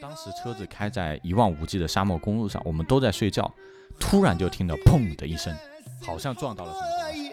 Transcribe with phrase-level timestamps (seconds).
[0.00, 3.52] 当时车子开在一望无际的沙漠公路上，我们都在睡觉，
[3.98, 5.54] 突然就听到砰的一声，
[6.02, 7.32] 好像撞到了什么东西。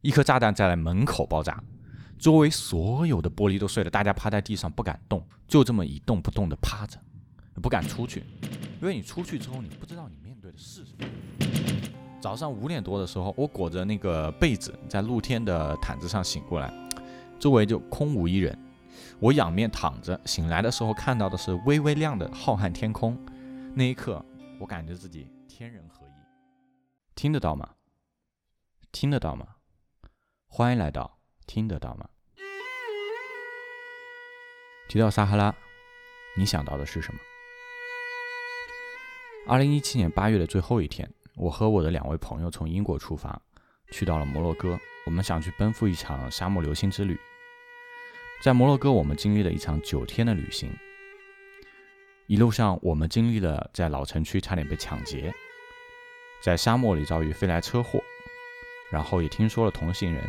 [0.00, 1.62] 一颗炸弹在门口爆炸，
[2.18, 6.98] 周围所有的玻璃都碎了，大家趴在地上不敢动，就这么一动不动的趴着，
[7.62, 8.24] 不敢出去，
[8.80, 11.06] 因为你出去之后，你不知道你面对的是什么。
[12.20, 16.72] 早上五点多的时候，我裹着那个被子在露天的毯子上醒过来，
[17.38, 18.58] 周围就空无一人。
[19.20, 23.18] 我仰面躺着，醒来的时候看到的是微微亮的浩瀚天空。
[23.74, 24.24] 那一刻，
[24.60, 26.10] 我感觉自己天人合一。
[27.16, 27.68] 听得到吗？
[28.92, 29.44] 听得到吗？
[30.46, 32.08] 欢迎来到听得到吗？
[34.88, 35.52] 提到撒哈拉，
[36.36, 37.18] 你想到的是什么？
[39.48, 43.42] 二零一七年八月的最后一天，我和我的两位朋友从英国出发，
[43.90, 44.78] 去到了摩洛哥。
[45.06, 47.18] 我们想去奔赴一场沙漠流星之旅。
[48.40, 50.70] 在摩洛哥，我们经历了一场九天的旅行。
[52.26, 55.34] 一路上，我们经历了在老城区差点被抢劫，
[56.40, 58.00] 在沙漠里遭遇飞来车祸，
[58.92, 60.22] 然后也听说了同行人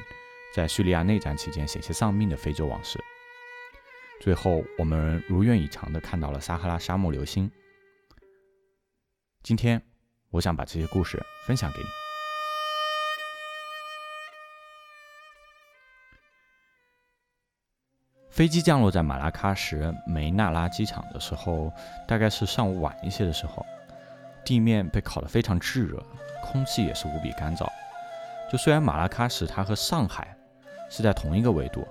[0.55, 2.99] 在叙利亚内战期间险些丧命的非洲往事。
[4.19, 7.49] 最后，我们如愿以偿地看到了撒哈拉沙漠流星。
[9.43, 9.81] 今天，
[10.31, 11.98] 我想把这些故事分享给你。
[18.39, 21.69] 飞机降落在马拉喀什梅纳拉机场的时候，
[22.07, 23.65] 大概是上午晚一些的时候，
[24.45, 26.01] 地面被烤得非常炙热，
[26.41, 27.67] 空气也是无比干燥。
[28.49, 30.33] 就虽然马拉喀什它和上海
[30.89, 31.85] 是在同一个纬度，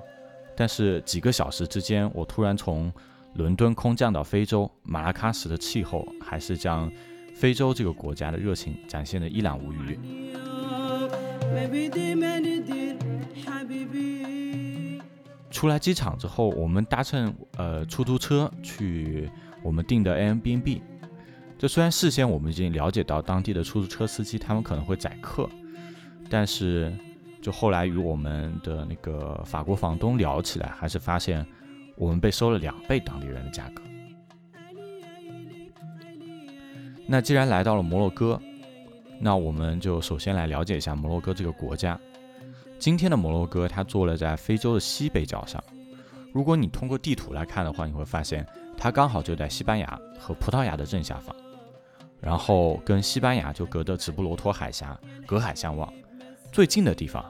[0.57, 2.91] 但是几个小时之间，我突然从
[3.35, 6.91] 伦敦空降到非洲马拉喀什的气候，还是将
[7.35, 10.01] 非洲这个国家的热情展现得一览无余。
[15.59, 19.28] 出来机场之后，我们搭乘呃出租车去
[19.61, 20.81] 我们订的 Airbnb。
[21.59, 25.50] 这虽然事先我们已经了解到当地的出租车司机他们可能会宰客，
[26.31, 26.97] 但是
[27.43, 31.44] 就后来与我们的那个法国房东聊起来，还是发现
[31.97, 33.83] 我们被收了两倍当地人的价格。
[37.04, 38.41] 那既然来到了摩洛哥，
[39.19, 41.99] 那我们就首先来了解一下摩洛哥这个国家。
[42.78, 45.62] 今天的摩洛哥，它坐落在非洲的西北角上。
[46.33, 48.47] 如果你通过地图来看的话，你会发现
[48.77, 51.34] 它刚好就在西班牙和葡萄牙的正下方，
[52.21, 55.93] 然后跟西班牙就隔着直布罗陀海峡，隔海相望。
[56.53, 57.25] 最近的地方，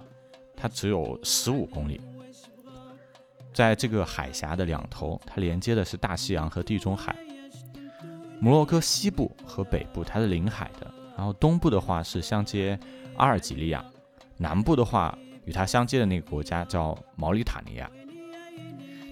[0.54, 1.98] 它只有十五公里。
[3.54, 7.16] 在这个海峡的两头，它连接的是大西洋和地中海。
[8.38, 12.78] 摩洛哥西部和北部它是临海的，然后东部的话是相接
[13.16, 13.82] 阿尔及利亚，
[14.36, 15.16] 南部的话。
[15.48, 17.90] 与它相接的那个国家叫毛里塔尼亚，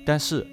[0.04, 0.46] 但是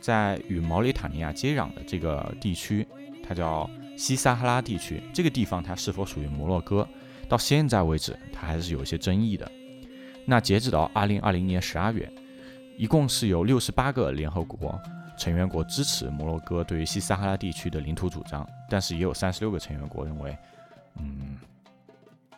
[0.00, 2.88] 在与毛里塔尼亚接壤的这个地区，
[3.22, 5.02] 它叫西撒哈拉地区。
[5.12, 6.88] 这个地方它是否属于摩洛哥，
[7.28, 9.50] 到现在为止它还是有一些争议的。
[10.24, 12.10] 那截止到二零二零年十二月，
[12.78, 14.80] 一共是有六十八个联合国
[15.18, 20.34] 成员国支持摩洛哥对于西撒哈拉地区的领土主张，但是也有三十六个成员国认为，
[20.96, 21.36] 嗯，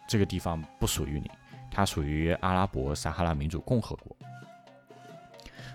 [0.09, 1.31] 这个地方不属于你。
[1.77, 4.17] 它属于阿拉伯撒哈拉民主共和国。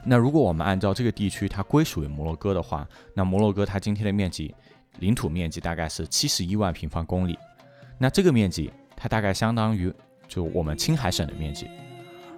[0.03, 4.51] 那如果我们按照这个地区它归属于摩洛哥的话，那摩洛哥它今天的面积，
[4.97, 7.37] 领土面积大概是七十一万平方公里。
[7.99, 9.93] 那这个面积它大概相当于
[10.27, 11.69] 就我们青海省的面积。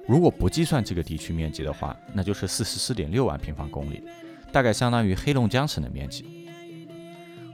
[0.06, 4.04] 如果不计算这个地区面积的话，那就是四十四点六万平方公里，
[4.52, 6.26] 大概相当于黑龙江省的面积。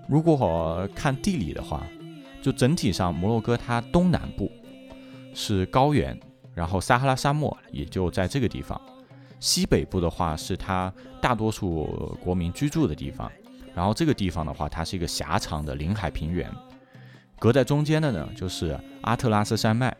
[0.08, 1.86] 如果看地理的话，
[2.42, 4.52] 就整体上摩洛哥它东南部。
[5.34, 6.20] 是高原，
[6.54, 8.80] 然后撒哈拉沙漠也就在这个地方。
[9.40, 13.32] 西北部的话是它大多数国民居住的地方，
[13.74, 16.52] 然后这个地方的话，它是一个狭长的临海平原。
[17.40, 19.96] 隔在中间的呢，就是阿特拉斯山脉。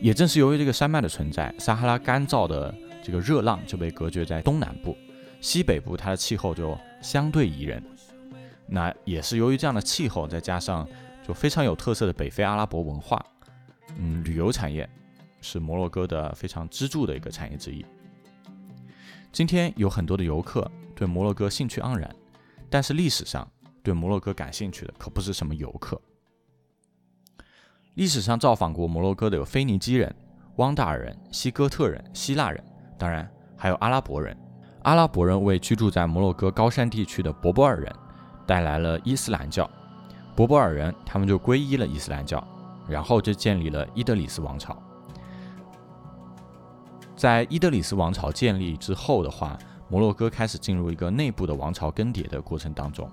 [0.00, 4.94] 也正是由于这个山脉的存在，撒哈拉干燥的这个热浪就被隔绝在东南部，
[5.40, 7.82] 西北部它的气候就相对宜人。
[8.66, 10.86] 那也是由于这样的气候，再加上
[11.26, 13.24] 就非常有特色的北非阿拉伯文化。
[13.96, 14.88] 嗯，旅游产业
[15.40, 17.84] 是摩洛哥的非常支柱的一个产业之一。
[19.30, 22.14] 今天有很多的游客对摩洛哥兴趣盎然，
[22.68, 23.48] 但是历史上
[23.82, 26.00] 对摩洛哥感兴趣的可不是什么游客。
[27.94, 30.14] 历史上造访过摩洛哥的有腓尼基人、
[30.56, 32.62] 汪达尔人、西哥特人、希腊人，
[32.98, 34.36] 当然还有阿拉伯人。
[34.82, 37.94] 阿拉伯人为居住在摩洛哥高山地区的博博尔人
[38.46, 39.70] 带来了伊斯兰教，
[40.34, 42.42] 博博尔人他们就皈依了伊斯兰教。
[42.88, 44.80] 然后就建立了伊德里斯王朝。
[47.16, 49.58] 在伊德里斯王朝建立之后的话，
[49.88, 53.08] 摩洛哥开始进入一个内部的王朝更迭的过程当中。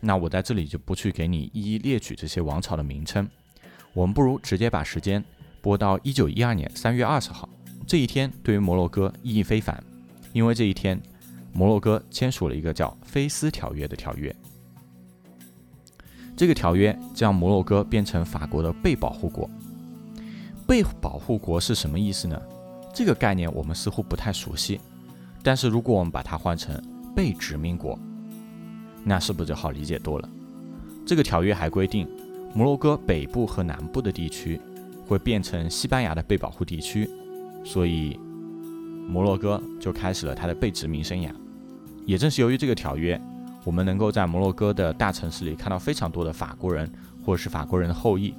[0.00, 3.28] 那我在这里就不去给你一一列举这些王朝的名称，
[3.92, 5.24] 我们不如直接把时间
[5.60, 7.48] 拨到一九一二年三月二十号
[7.86, 9.80] 这一天，对于摩洛哥意义非凡，
[10.32, 11.00] 因为这一天，
[11.52, 14.34] 摩洛哥签署了一个叫《菲斯条约》的条约。
[16.34, 19.48] 这个条约将摩洛哥变成法国的被保护国。
[20.66, 22.40] 被保护国是什么意思呢？
[22.94, 24.80] 这个概念我们似乎不太熟悉，
[25.42, 26.82] 但是如果我们把它换成
[27.14, 27.98] 被殖民国。
[29.04, 30.28] 那是不是就好理解多了？
[31.04, 32.08] 这个条约还规定，
[32.54, 34.60] 摩洛哥北部和南部的地区
[35.06, 37.10] 会变成西班牙的被保护地区，
[37.64, 38.18] 所以
[39.08, 41.30] 摩洛哥就开始了它的被殖民生涯。
[42.06, 43.20] 也正是由于这个条约，
[43.64, 46.90] 我们能够在摩洛哥的大城市里看到非常多的法国人
[47.24, 48.34] 或者是法国人的后裔。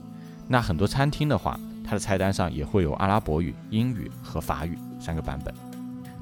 [0.48, 5.54] 那很多餐厅的话，它的菜单上也会有阿拉伯语、英语和法语三个版本。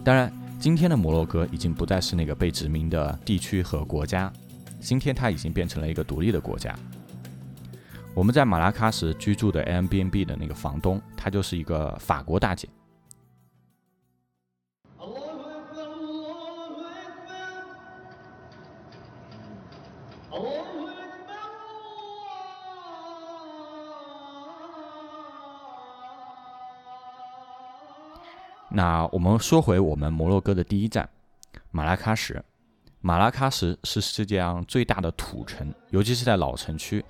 [0.04, 0.32] 当然。
[0.62, 4.32] 今天的摩洛哥已经不再是那个被殖民的地区和国家，
[4.80, 6.76] 今天它已经变成了一个独立的国家。
[8.14, 12.70] 我们在马拉喀什居住的 Airbnb 的那个房东，她就是一个法国大姐。
[28.82, 31.08] 那我们说回我们摩洛哥的第一站，
[31.70, 32.44] 马拉喀什。
[33.00, 37.06] 马拉喀什是世界上最大的土城，尤其是在老城区，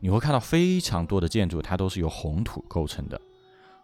[0.00, 3.20] 你会看到非常多的建筑，它都是由红土构成的。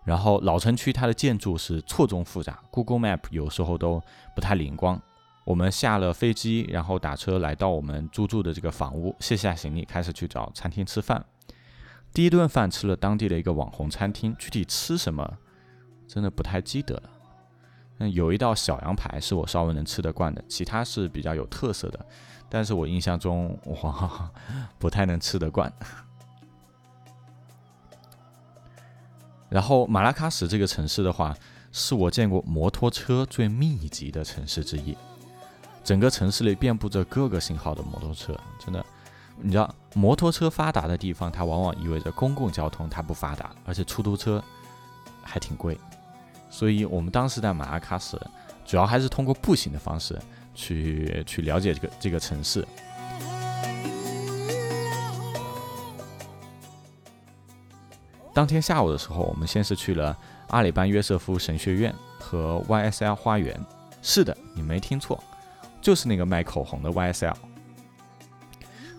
[0.05, 4.03] 然后老城区它的建筑是错综复杂，Google Map 有时候都
[4.35, 5.01] 不太灵光。
[5.45, 11.25] 我们下了飞机，然后打车来到我们租住的这个房屋，卸下行李，开始去找餐厅吃饭。
[12.13, 15.39] 第一顿饭吃了当地的一个网红餐厅，具体吃什么，
[16.09, 17.03] 真的不太记得了。
[17.99, 22.07] 嗯，有一道小羊排是我稍微能吃得惯的，其他是比较有特色的，
[22.49, 24.31] 但是我印象中哇，
[24.79, 25.73] 不太能吃得惯。
[29.49, 31.35] 然后马拉喀什这个城市的话，
[31.73, 34.97] 是我见过摩托车最密集的城市之一，
[35.83, 38.85] 整个城市里遍布着各个型号的摩托车，真的，
[39.39, 44.43] 你知道，摩托车发达的地方，它往往意味着公共交通它不发达，而且出租车
[45.23, 45.79] 还挺贵。
[46.51, 48.19] 所以，我们当时在马拉喀什，
[48.67, 50.19] 主要还是通过步行的方式
[50.55, 52.67] 去去了解这个这个城市。
[58.35, 60.17] 当天下午的时候，我们先是去了
[60.49, 63.61] 阿里班约瑟夫神学院和 YSL 花园。
[64.01, 65.23] 是的，你没听错，
[65.83, 67.35] 就是那个卖口红的 YSL。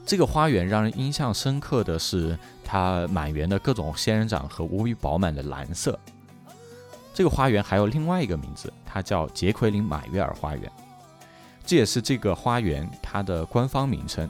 [0.06, 5.98] 这个花园让人印象深刻的是它满园的各种仙人掌和无比饱满的蓝色。
[7.20, 10.72] 这个花园还有另外一个名字，它叫杰奎琳·马约尔花园，
[11.66, 14.30] 这也是这个花园它的官方名称。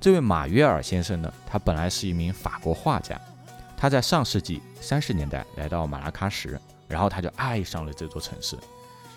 [0.00, 3.20] 这位马约尔先生呢，他本来是一名法国画家，
[3.76, 6.56] 他在上世纪三十年代来到马拉喀什，
[6.86, 8.56] 然后他就爱上了这座城市，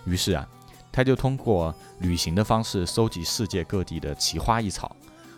[0.06, 0.50] 于是啊，
[0.92, 4.96] 他就通过旅行的方式搜集世界各地的奇花异草，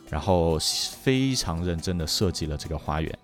[0.10, 0.58] 然后
[1.02, 3.20] 非常认真地设计了这个花园。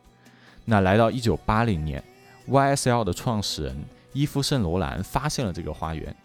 [0.65, 2.03] 那来到一九八零年。
[2.47, 6.15] YSL 的创始人伊夫圣罗兰发现了这个花园，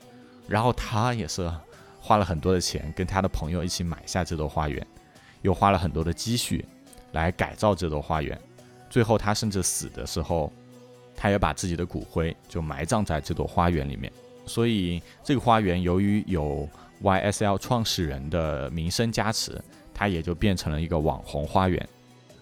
[0.47, 1.51] 然后他也是
[2.01, 4.87] 花了很多的钱，跟他的朋友一起买下这座花园，
[5.43, 6.65] 又花了很多的积蓄
[7.13, 8.39] 来改造这座花园。
[8.89, 10.53] 最后他甚至死的时候，
[11.17, 14.13] 他也把自己的骨灰就埋葬在这座花园里面。
[14.47, 16.69] 所以这个花园由于有
[17.03, 19.63] YSL 创始人的名声加持，
[19.95, 21.89] 它也就变成了一个网红花园。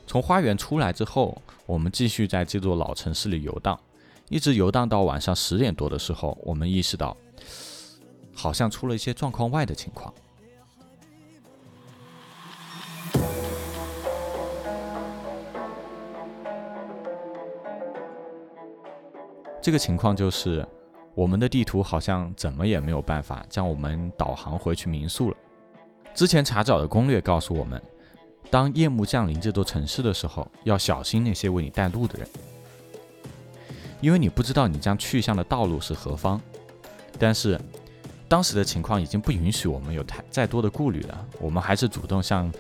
[0.09, 1.41] 从花园出来之后。
[1.67, 3.79] 我们继续在这座老城市里游荡，
[4.31, 7.15] 一直游荡到晚上十点多的时候，我们意识到，
[8.35, 10.11] 好像出了一些状况外的情况。
[19.61, 20.67] 这个情况就是，
[21.15, 25.37] 我们的地图好像怎么也没有办法将我们导航回去民宿了。
[26.15, 27.79] 之前查找的攻略告诉我们。
[28.51, 32.29] 当夜幕降临这座城市的时候，要小心那些为你带路的人，
[34.01, 36.41] 因为你不知道你将去向的道路是何方。
[37.19, 37.61] 但是，
[38.27, 42.51] 当时的情况已经不允许我们有太再多的顾虑了，我们还是主动向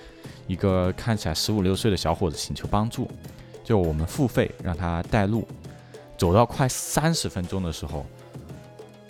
[0.46, 3.10] 一个看起来十五六岁的小伙子请求帮助，
[3.64, 5.46] 就我们付费让他带路。
[6.18, 8.04] 走到快三十分钟的时候，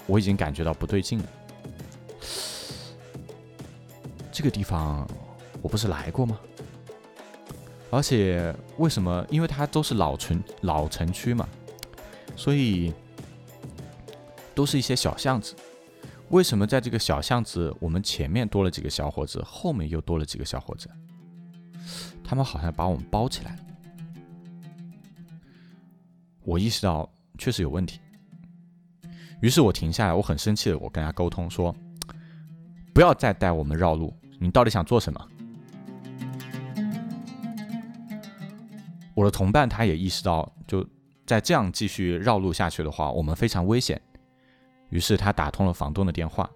[0.06, 1.24] 我已经感觉到不对劲了。
[4.30, 5.08] 这个地方
[5.62, 6.38] 我不是来过吗？
[7.90, 9.26] 而且为什么？
[9.30, 11.48] 因为它都是老城老城区嘛，
[12.36, 12.92] 所以
[14.54, 15.54] 都是一些小巷子。
[16.28, 20.86] 为什么在这个小巷子，我们前面多了几个小伙子，后面又多了几个小伙子？
[22.22, 23.58] 他们好像把我们包起来了。
[26.44, 28.00] 我意识到确实有问题，
[29.40, 31.74] 于是我停下来，我很生气的，我跟他沟通说
[32.92, 35.28] ：“不要再带我们绕路，你到底想做什么？”
[39.18, 40.86] 我的同伴他也意识到，就
[41.26, 44.00] 再这样继续绕路下去的话，我们非常危险。
[44.90, 46.48] 于是他打通了房东的电话，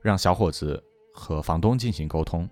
[0.00, 0.80] 让小伙子
[1.12, 2.48] 和房东进行沟通。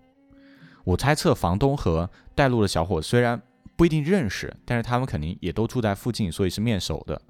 [0.82, 3.40] 我猜测房东和带路的小伙虽然
[3.76, 7.22] 不一定认识，但是他们肯定也都住在附近，所以是面熟的。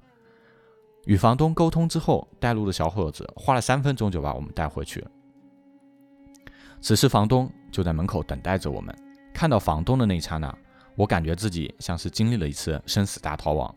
[1.05, 5.11] 与房东沟通之后，带路的小伙子花了三分钟就把我们带回去了。
[6.81, 8.95] 此时房东就在门口等待着我们。
[9.31, 10.57] 看到房东的那一刹那，
[10.99, 13.73] 我感觉自己像是经历了一次生死大逃亡。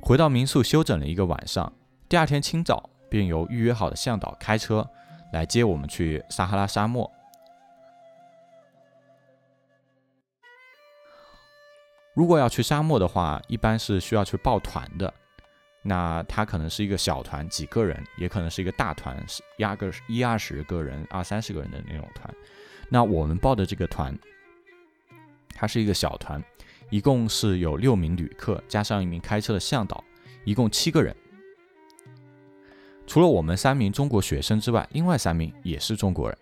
[0.00, 1.72] 回到民宿休整了一个晚上，
[2.08, 4.88] 第二天清早便由预约好的向导开车
[5.32, 7.10] 来接我们去撒哈拉沙漠。
[12.14, 15.12] 如果要去沙漠的话，一般是需要去报团的。
[15.82, 22.32] 那他可能是一个小团，几个人，也可能是一个大团，是压个一二十个人、二三十个人的那种团。
[22.90, 24.14] 那我们报的这个团，
[25.54, 26.42] 它是一个小团。
[26.90, 30.02] 一共是有六名旅客，加上一名开车的向导，
[30.44, 31.14] 一共七个人。
[33.06, 36.36] 除了我们三名中国学生之外，另外三名也是中国人。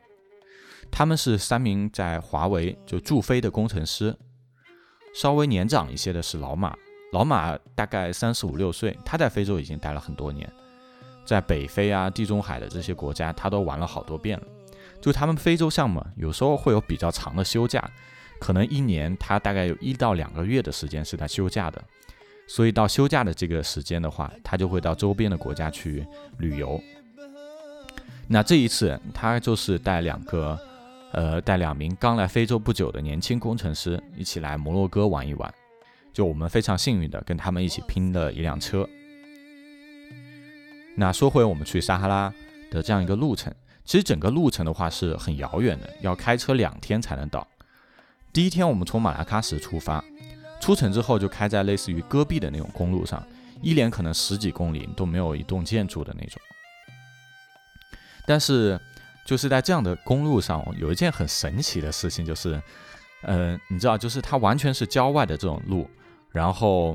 [0.90, 4.16] 他们是三名在华为就驻飞的工程师。
[5.12, 6.74] 稍微年长一些的是老马，
[7.12, 10.50] 老马大概三十五六岁，他在非洲已经待了很多年，
[11.26, 14.46] 在北非啊、地中海的这些国家，他都玩了好多遍了。
[15.00, 17.88] 就他们非洲项目，有时候会有比较长的休假。
[18.40, 21.82] 可能一年他大概有一到两个月的时间是在休假的，
[22.46, 26.06] 所以到休假的这个时间的话，他就会到周边的国家去
[26.38, 26.80] 旅游。
[28.28, 30.56] 那这一次他就是带两个，
[31.12, 35.52] 呃，带两名刚来非洲不久的年轻工程师一起来摩洛哥玩一玩。
[36.12, 38.88] 就我们非常幸运的跟他们一起拼了一辆车。
[40.94, 42.32] 那说回我们去撒哈拉
[42.70, 43.52] 的这样一个路程，
[43.88, 47.48] 其实整个路程的话是很遥远的，要开车两天才能到。
[48.34, 50.04] 第一天我们从马拉喀什出发，
[50.60, 53.26] 出城之后就开在类似于戈壁的那种公路上，
[53.62, 56.38] 一连可能十几公里都没有一栋建筑的那种。
[58.26, 58.78] 但是
[59.24, 62.62] 就是在这样的公路上，有一件很神奇的事情，就是，
[63.22, 65.88] 嗯，你知道，就是它完全是郊外的这种路，
[66.30, 66.94] 然后，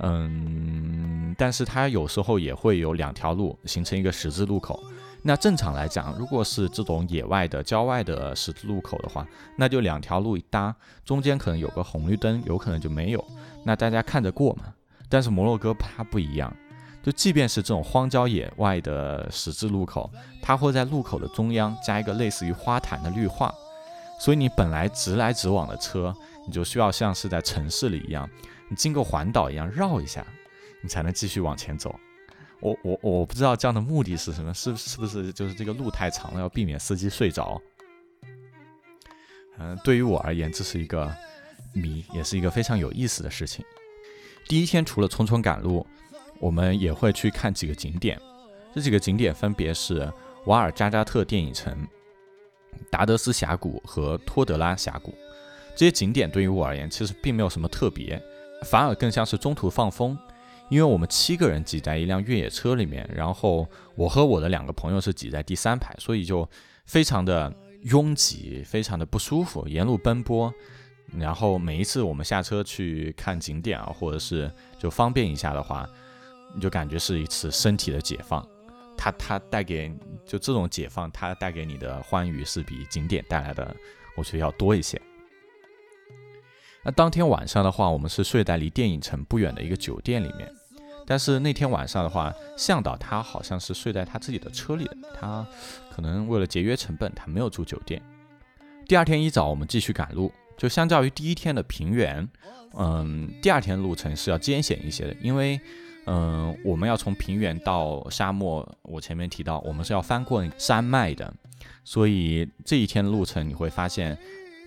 [0.00, 4.78] 嗯，但是它有时候也会有两条路形成一个十字路口。
[5.26, 9.26] 那正常来讲，如果是这种野外的郊外的十字路口的话，
[9.56, 13.24] 那就两条路一搭，中间可能有个红绿灯，有可能就没有，
[13.64, 14.64] 那大家看着过嘛。
[15.08, 16.54] 但是摩洛哥它不一样，
[17.02, 20.10] 就即便是这种荒郊野外的十字路口，
[20.42, 23.50] 它会在路口的中央加一个类似于花坛的绿化，
[24.20, 26.14] 所以你本来直来直往的车，
[26.46, 28.28] 你就需要像是在城市里一样，
[28.68, 30.22] 你经过环岛一样绕一下，
[30.82, 31.98] 你才能继续往前走。
[32.64, 37.60] 我我我不知道这样的目的是什么，是是不是就是这个路太长了，要避免司机睡着？
[39.58, 41.14] 嗯，对于我而言，这是一个
[41.74, 43.62] 谜，也是一个非常有意思的事情。
[44.48, 45.86] 第一天除了匆匆赶路，
[46.40, 48.18] 我们也会去看几个景点。
[48.74, 50.10] 这几个景点分别是
[50.46, 51.86] 瓦尔加扎特电影城、
[52.90, 55.14] 达德斯峡谷和托德拉峡谷。
[55.76, 58.18] 这些景点对于我而言，其实并没有什么特别，
[58.62, 60.18] 反而更像是中途放风。
[60.70, 66.48] 因为我们七个人挤在一辆越野车里面，然后我和我的两个朋友是挤在第三排，所以就
[66.86, 67.52] 非常的
[67.82, 70.52] 拥挤，非常的不舒服，沿路奔波。
[71.18, 75.88] 然后每一次我们下车去看景点啊，或者是就方便一下的话，
[76.54, 78.44] 你就感觉是一次身体的解放。
[78.96, 79.92] 它它带给
[80.24, 83.76] 就这种解放，它带给你的欢愉是比景点带来的，
[84.16, 85.00] 我觉得要多一些。
[86.84, 90.52] 那当天晚上的话，我们是睡在离电影城不远的一个酒店里面。
[91.06, 95.46] 但是那天晚上的话，向导他好像是睡在他自己的车里的，他
[95.90, 98.00] 可能为了节约成本，他没有住酒店。
[98.86, 102.26] 第二天一早，我们继续赶路，就相较于第一天的平原，
[102.74, 105.60] 嗯，第二天路程是要艰险一些的，因为，
[106.06, 111.32] 嗯，我们要从平原到沙漠，我前面提到我们是要翻过山脉的，
[111.82, 114.18] 所以这一天路程你会发现。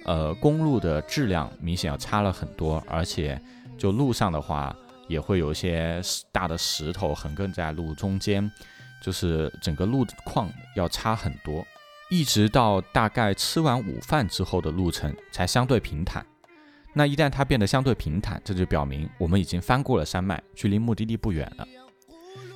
[0.07, 3.39] 呃，公路的质量明显要差了很多，而且
[3.77, 4.75] 就路上的话，
[5.07, 8.49] 也会有一些大的石头横亘在路中间，
[9.03, 11.65] 就是整个路况要差很多。
[12.09, 16.25] 一直到大概吃完午饭之后的路程才相对平坦。
[16.93, 21.67] 那一旦它变得相对平坦，这就表明我们已经翻过了山脉，距离目的地不远了。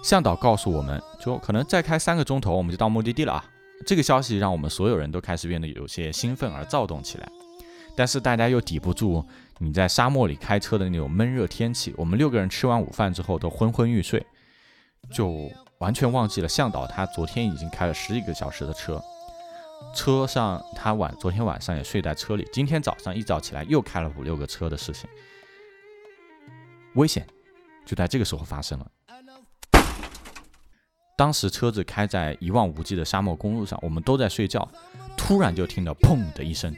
[0.02, 3.44] 向导告诉我们，就可能再开三个钟头，我们就到目的地了啊！
[3.86, 7.30] 这个消息让我们所有人都开始变得有些兴奋而躁动起来。
[8.02, 9.24] 但是大家又抵不住
[9.60, 11.94] 你在沙漠里开车的那种闷热天气。
[11.96, 14.26] 我们六个人吃完午饭之后都昏昏欲睡，
[15.14, 19.00] 就完全忘记了向导他昨天已经开了十几个小时的车。
[19.94, 25.08] 车上他晚昨天晚上也睡在车里，今天早上一早起来又开了五六个车的事情，
[26.96, 27.28] 危险
[27.86, 28.88] 就在这个时候发生了。
[31.16, 34.68] 当时车子开在一望无际的沙漠公路上，我们都在睡觉，
[35.16, 36.76] 突然就听到砰的一声，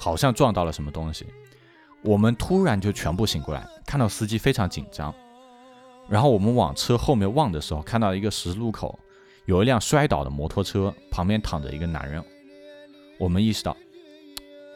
[0.00, 1.26] 好像撞到了什么东西。
[2.02, 5.14] 我们突然就全部醒过来，看到司机非常紧张，
[6.08, 8.98] 然后我们往车后面望的时候，看到一个十字路口。
[9.46, 12.22] 有一辆摔倒的摩托车，旁边躺着一个男人。
[13.18, 13.76] 我们意识到，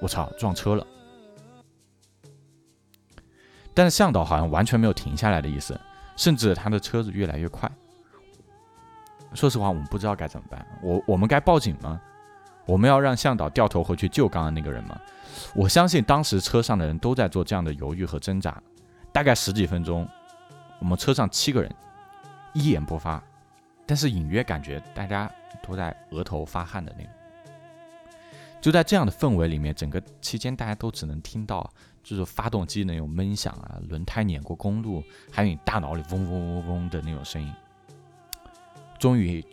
[0.03, 0.85] 我操，撞车了。
[3.73, 5.79] 但是向导好像完全没有停下来的意思，
[6.17, 7.71] 甚至他的车子越来越快。
[9.33, 10.67] 说实话，我们不知道该怎么办。
[10.83, 12.01] 我我们该报警吗？
[12.67, 14.99] 我们要让向导掉头回去救刚刚那个人吗？
[15.55, 18.61] 我相信当时车上的人都在做这样的犹豫和挣扎。
[19.13, 20.09] 大概十几分钟，
[20.81, 21.73] 我们车上七个人
[22.53, 23.23] 一言不发。
[23.87, 25.31] 但是隐约感觉大家
[25.63, 27.13] 都在额头发汗的那种，
[28.63, 31.71] 就在这样的氛围里面，整个期间大家都只能听到
[32.03, 37.53] 就是发动机那种闷响啊，轮胎碾过公路，还有你大脑里嗡嗡嗡嗡的那种声音。
[38.99, 39.45] 终于，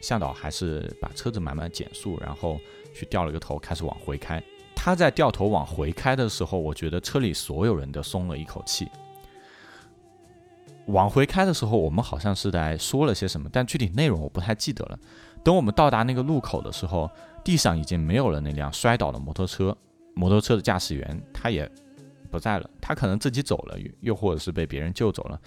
[0.00, 2.58] 向导还是把车子慢慢减速，然后
[2.94, 4.42] 去掉了个头，开始往回开。
[4.74, 8.88] 他在掉头往回开的时候，我觉得车里所有人都松了一口气。
[10.86, 14.98] 往回开的时候，我们好像是在说了些什么，但具体内容我不太记得了。
[15.44, 17.10] 等我们到达那个路口的时候，
[17.44, 19.76] 地上已经没有了那辆摔倒的摩托车，
[20.14, 21.70] 摩托车的驾驶员他也
[22.30, 25.38] 不在了，他可能自己走了，又或者是被别人救走了。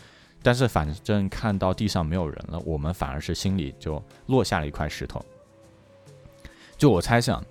[0.43, 5.23] 但是反正看到地上没有人了，我们反而是心里就落下了一块石头。
[6.77, 7.43] 就我猜想，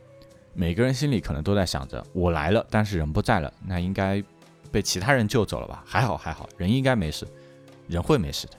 [0.54, 4.22] 每个人心里可能都在想着：我来了，但是人不在了，那应该
[4.72, 5.82] 被其他人救走了吧？
[5.86, 7.26] 还好还好，人应该没事。
[7.86, 8.52] 人会没事的。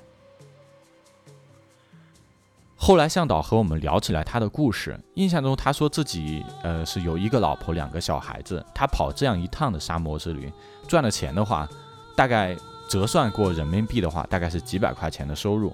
[2.75, 10.51] 后来向导和我们聊起来他的故事，印象中他说自己呃是有一个老婆两个小孩子，他跑这样一趟的沙漠之旅
[10.87, 11.69] 赚的钱的话，
[12.15, 12.57] 大概
[12.91, 15.73] 折算过人民币的话，大概是几百块钱的收入。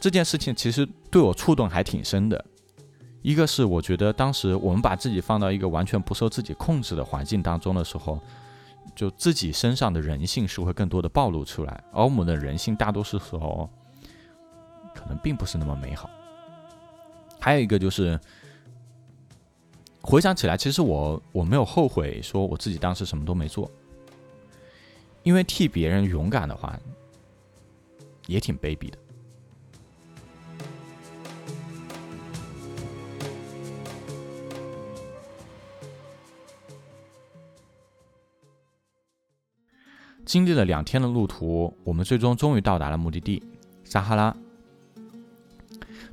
[0.00, 2.42] 这件事情其实对我触动还挺深的。
[3.20, 8.18] 一个是我觉得当时我们把自己放到一个完全不受自己控制的环境当中的时候。
[8.94, 13.68] 就自己身上的人性是会更多的暴露出来，而我们的人性大多数时候
[14.94, 16.08] 可能并不是那么美好。
[17.38, 18.18] 还有一个就是
[20.00, 23.70] 回想起来，其实我我没有后悔说我自己当时什么都没做，
[25.26, 26.78] 因为替别人勇敢的话
[28.28, 28.98] 也挺卑鄙的。
[40.24, 43.42] 经历了两天的路途，我们最终终于到达了目的地
[43.82, 44.36] 撒哈拉。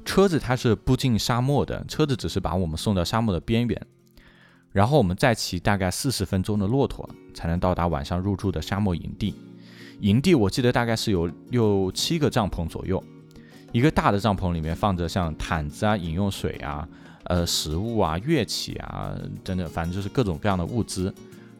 [0.03, 3.87] 车子它是不进沙漠的，车子只是把我们送到沙漠的边缘，
[4.73, 9.35] 然后我们再骑大概四十分钟的骆驼，才能到达晚上入住的沙漠营地。
[10.01, 13.01] 营地我记得大概是有六七个帐篷左右，
[13.71, 16.85] 一个大的帐篷里面放着像毯子啊、饮用水啊、
[17.25, 21.13] 呃食物啊、乐器啊，真的反正就是各种各样的物资。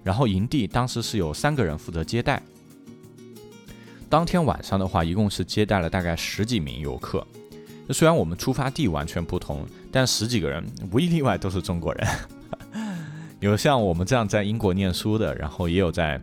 [0.04, 2.42] 然后营地当时是有三个人负责接待。
[4.10, 7.26] 当天晚上的话，一共是接待了大概十几名游客。
[7.90, 12.08] 虽然我们出发地完全不同，但十几个人无一例外都是中国人。
[13.50, 16.20] 有像我们这样在英国念书的，然后也有在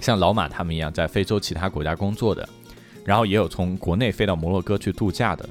[0.00, 2.48] 像老马他们一样在非洲其他国家工作的，
[3.04, 5.48] 然后也有从国内飞到摩洛哥去度假的。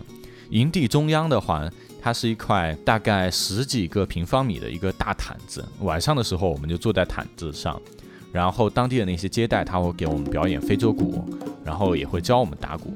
[0.50, 1.70] 营地中央的话。
[2.06, 7.82] 它是一块大概十几个平方米的一个大毯子，晚上的时候我们就坐在毯子上，
[8.32, 11.28] 然后当地的那些接待他会给我们表演非洲鼓，
[11.64, 12.96] 然后也会教我们打鼓，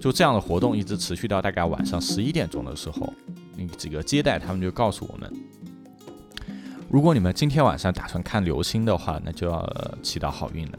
[0.00, 3.12] 就这样的活动一直持续到大概晚上十一点钟的时候，
[3.54, 5.30] 那几个接待他们就告诉我们，
[6.88, 10.78] 如果你们今天晚上打算看流星的话，那就要祈祷好运了，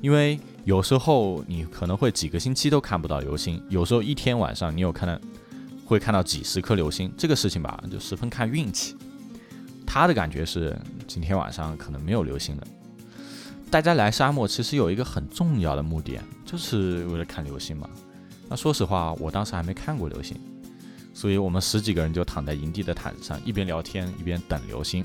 [0.00, 5.18] 因为有时候你可能会几个星期都看不到流星，有时候一天晚上你有看到。
[5.90, 8.94] 会看到几十颗流星，这个事情吧，就十分看运气。
[9.84, 12.62] 他的感觉是今天晚上可能没有流星了。
[13.72, 17.90] 大家来沙漠其实有一个很重要的目的，就是为了看流星嘛。
[18.48, 20.36] 那说实话，我当时还没看过流星，
[21.12, 25.04] 所以我们十几个人就躺在营地的毯子上，一边聊天一边等流星。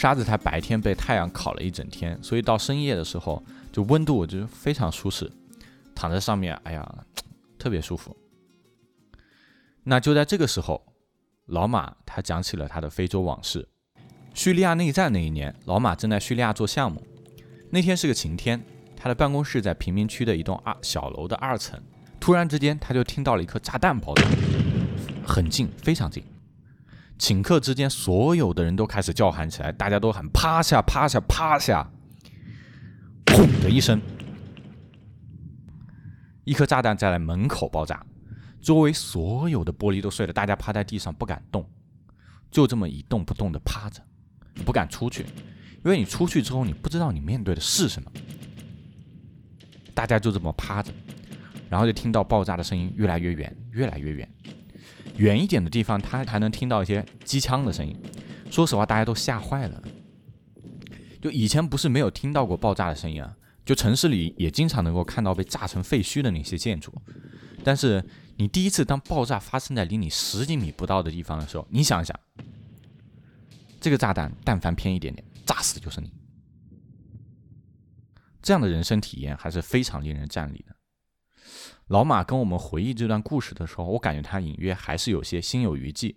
[0.00, 5.30] 沙子它白天被太阳烤了一整天，所以到深夜的时候，就温度就非常舒适，
[5.94, 7.04] 躺在上面，哎呀，
[7.58, 8.16] 特别舒服。
[9.82, 10.82] 那就在这个时候，
[11.48, 13.68] 老马他讲起了他的非洲往事。
[14.32, 17.06] 叙利亚内战那一年，老马正在叙利亚做项目，
[17.68, 18.58] 那天是个晴天，
[18.96, 21.78] 他的办公室在贫民区的一栋二小楼的二层。
[22.18, 24.26] 突然之间，他就听到了一颗炸弹爆炸，
[25.26, 26.24] 很近，非常近。
[27.20, 31.86] 顷刻之间，所有的人都开始叫喊起来，大家都喊“趴下，趴下，趴下！”
[33.26, 34.00] 砰的一声，
[36.44, 38.04] 一颗炸弹在门口爆炸，
[38.62, 41.68] 周围所有的玻璃都碎了，大家趴在地上不敢动，
[42.50, 44.02] 就这么一动不动的趴着，
[44.64, 45.26] 不敢出去，
[45.84, 48.10] 因为你出去之后，你不知道你面对的是什么。
[49.94, 50.90] 大家就这么趴着。
[51.68, 54.28] 然后就听到爆炸的声音越来越远，越来越远。
[55.16, 57.96] 远一点的地方，他还能听到一些机枪的声音。
[58.50, 59.82] 说实话，大家都吓坏了。
[61.20, 66.92] 就以前不是没有听到过爆炸的声音啊，就城市里也经常能够看到被炸成废墟的那些建筑。
[67.62, 68.02] 但是
[68.36, 72.18] 你第一次当爆炸发生在离你十几米不到的地方的时候，你想一想，
[73.78, 76.10] 这个炸弹但凡偏一点点，炸死的就是你。
[78.40, 80.74] 这样的人生体验还是非常令人战栗的。
[81.90, 86.14] 老马跟我们回忆这段故事的时候，我感觉他隐约还是有些心有余悸。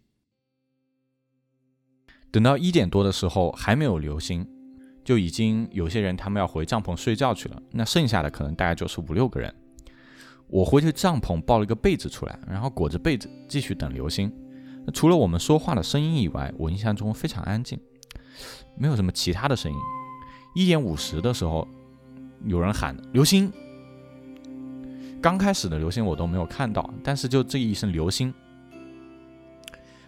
[2.29, 4.47] 等到一点多的时候，还没有流星，
[5.03, 7.59] 就已经有些人他们要回帐篷睡觉去了。
[7.71, 9.51] 那剩下的可能大概就是五六个人。
[10.47, 14.31] 我回去帐篷抱了一个被子出来，然后裹着被子继续等流星。
[14.93, 17.79] 除了我们说话的声音以外，我印象中非常安静，
[18.77, 19.77] 没有什么其他的声音。
[20.53, 21.67] 一点五十的时候，
[22.45, 23.51] 有人喊流星。
[25.23, 28.33] 刚开始的流星我都没有看到，但是就这一声流星，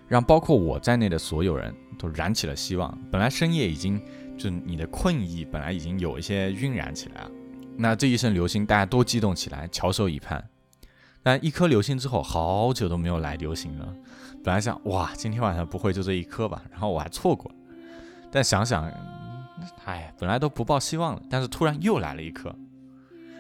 [0.09, 2.95] 让包括我在内的所有人都燃起了希望。
[3.09, 3.97] 本来深夜已经
[4.37, 7.31] 就你的困意本来已经有一些晕染起来了，
[7.77, 10.43] 那这一声流星大家都激动起来，翘首以盼。
[11.23, 13.95] 但一颗流星之后，好久都没有来流星了。
[14.43, 16.61] 本来想哇，今天晚上不会就这一颗吧？
[16.69, 17.57] 然后我还错过了，
[18.29, 18.91] 但想想，
[19.85, 22.53] 哎，本来都不抱希望了，但是突然又来了一颗。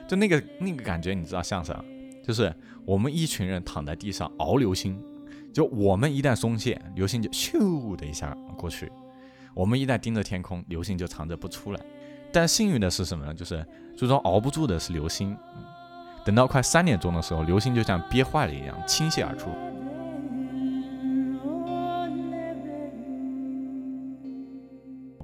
[0.07, 1.83] 就那个那个感觉，你知道像啥？
[2.23, 2.53] 就是
[2.85, 4.99] 我们一群人躺在地上熬流星，
[5.53, 8.87] 就我们一旦松懈，流星就咻的一下过去；
[9.53, 11.79] 我们一旦盯着天空，流星就藏着不出来。
[12.31, 13.33] 但幸运的是什么呢？
[13.33, 13.65] 就是
[13.95, 15.37] 最终熬不住的是流星。
[16.25, 19.49] 等到快三点钟的时候，流星就像憋坏了一样倾泻而出，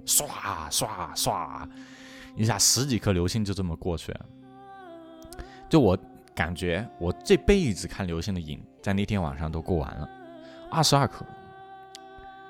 [0.06, 1.68] 唰唰唰，
[2.36, 4.26] 一下十几颗流星就这么过去了。
[5.72, 5.98] 就我
[6.36, 10.10] 感觉，我这辈子看流星的瘾，在那天晚上都过完了，
[10.70, 11.26] 二十二颗。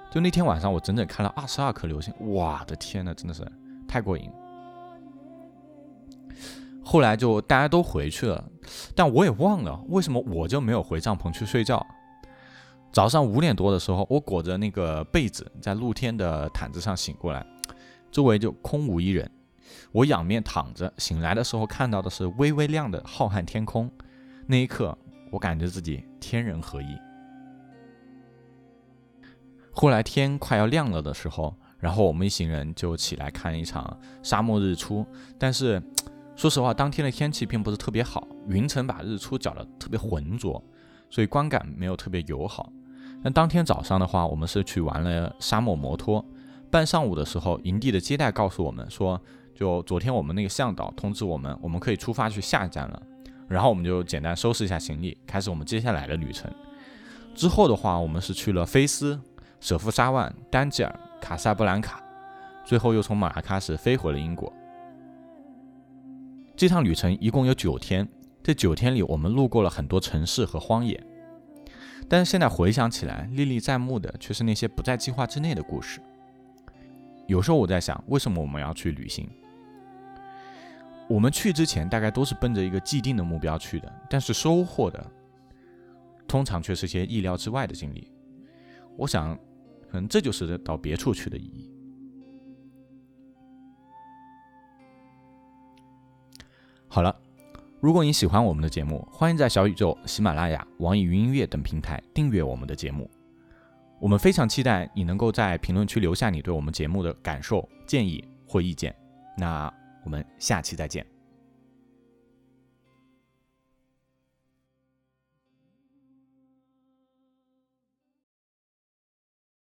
[0.09, 3.47] 就那天晚上，我整整看了二十二颗流星，哇的天呐，真的是
[3.87, 4.27] 太过瘾。
[6.83, 8.43] 后来就大家都回去了，
[8.95, 11.85] 但我也忘了为什么我就没有回帐篷去睡觉。
[12.91, 17.45] 早上五点多的时候，我裹着那个被子在露天的毯子上醒过来，
[18.09, 19.29] 周围就空无一人。
[19.91, 23.89] 我仰面躺着，醒来的时候看到的是微微亮的浩瀚天空。
[24.47, 24.97] 那一刻，
[25.29, 26.97] 我感觉自己天人合一。
[29.71, 35.05] 后来天快要亮了的时候，然后我们一行人就起来看一场沙漠日出。
[35.39, 35.81] 但是，
[36.35, 40.61] 说实话，当天的天气并不是特别好，云层把日出搅得特别浑浊，
[41.09, 42.69] 所以观感没有特别友好。
[43.23, 46.25] 那当天早上的话，我们是去玩了沙漠摩托。
[46.69, 49.21] 半上午的时候，营地的接待告诉我们说。
[49.61, 52.99] 就昨天我们那个向导通知我们，我们可以出发去下一站了。
[53.47, 56.51] 然后我们就简单收拾一下行李，开始我们接下来的旅程。
[57.35, 59.21] 之后的话，我们是去了菲斯、
[59.59, 62.01] 舍夫沙万、丹吉尔、卡萨布兰卡，
[62.65, 64.51] 最后又从马拉喀什飞回了英国。
[66.55, 68.09] 这趟旅程一共有九天，
[68.41, 70.99] 这九天里我们路过了很多城市和荒野，
[72.09, 76.01] 但是现在回想起来，历历在目的却是那些不在计划之内的故事。
[77.27, 79.29] 有时候我在想，为什么我们要去旅行？
[81.11, 85.11] 我们去之前大概都是奔着一个既定的目标去的，但是收获的
[86.25, 88.09] 通常却是些意料之外的经历。
[88.95, 89.35] 我想，
[89.89, 91.69] 可能这就是到别处去的意义。
[96.87, 97.13] 好了，
[97.81, 103.11] 如果你喜欢我们的节目，欢迎在小宇宙、喜马拉雅、网易云音乐等平台订阅我们的节目。
[103.99, 108.95] 我们非常期待你能够在评论区留下你对我们节目的感受、建议或意见。
[109.37, 109.69] 那。
[110.03, 111.10] 我们下期再见。